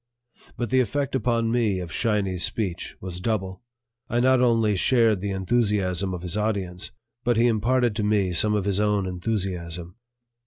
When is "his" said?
6.23-6.35, 8.65-8.79